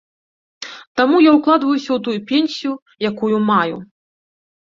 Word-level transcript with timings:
Таму 1.01 1.15
я 1.23 1.31
ўкладваюся 1.37 1.91
ў 1.97 2.01
тую 2.07 2.19
пенсію, 2.31 2.73
якую 3.09 3.37
маю. 3.51 3.77